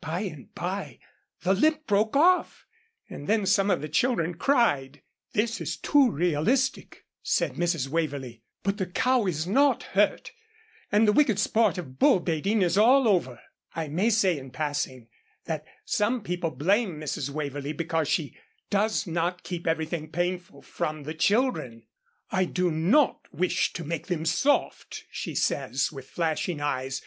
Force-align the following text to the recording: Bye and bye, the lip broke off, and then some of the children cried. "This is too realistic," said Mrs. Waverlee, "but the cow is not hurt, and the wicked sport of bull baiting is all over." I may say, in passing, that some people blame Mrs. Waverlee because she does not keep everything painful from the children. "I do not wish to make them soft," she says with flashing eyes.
Bye 0.00 0.20
and 0.22 0.54
bye, 0.54 1.00
the 1.42 1.52
lip 1.52 1.86
broke 1.86 2.16
off, 2.16 2.64
and 3.10 3.26
then 3.28 3.44
some 3.44 3.70
of 3.70 3.82
the 3.82 3.90
children 3.90 4.34
cried. 4.34 5.02
"This 5.34 5.60
is 5.60 5.76
too 5.76 6.10
realistic," 6.10 7.04
said 7.22 7.56
Mrs. 7.56 7.86
Waverlee, 7.86 8.40
"but 8.62 8.78
the 8.78 8.86
cow 8.86 9.26
is 9.26 9.46
not 9.46 9.82
hurt, 9.82 10.32
and 10.90 11.06
the 11.06 11.12
wicked 11.12 11.38
sport 11.38 11.76
of 11.76 11.98
bull 11.98 12.20
baiting 12.20 12.62
is 12.62 12.78
all 12.78 13.06
over." 13.06 13.38
I 13.74 13.88
may 13.88 14.08
say, 14.08 14.38
in 14.38 14.50
passing, 14.50 15.08
that 15.44 15.66
some 15.84 16.22
people 16.22 16.52
blame 16.52 16.98
Mrs. 16.98 17.28
Waverlee 17.28 17.74
because 17.76 18.08
she 18.08 18.34
does 18.70 19.06
not 19.06 19.42
keep 19.42 19.66
everything 19.66 20.10
painful 20.10 20.62
from 20.62 21.02
the 21.02 21.12
children. 21.12 21.82
"I 22.30 22.46
do 22.46 22.70
not 22.70 23.28
wish 23.30 23.74
to 23.74 23.84
make 23.84 24.06
them 24.06 24.24
soft," 24.24 25.04
she 25.10 25.34
says 25.34 25.92
with 25.92 26.08
flashing 26.08 26.62
eyes. 26.62 27.02